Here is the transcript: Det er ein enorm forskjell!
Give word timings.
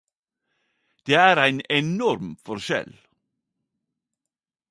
Det 1.09 1.15
er 1.23 1.35
ein 1.41 1.59
enorm 1.79 2.33
forskjell! 2.47 2.93